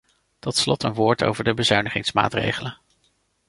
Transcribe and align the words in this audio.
Tot 0.39 0.55
slot 0.57 0.83
een 0.83 0.93
woord 0.93 1.23
over 1.23 1.43
de 1.43 1.53
bezuinigingsmaatregelen. 1.53 2.77